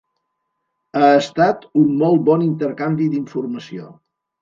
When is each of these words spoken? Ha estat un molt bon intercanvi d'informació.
Ha 1.01 1.09
estat 1.17 1.69
un 1.83 1.93
molt 2.01 2.27
bon 2.33 2.49
intercanvi 2.49 3.15
d'informació. 3.15 3.97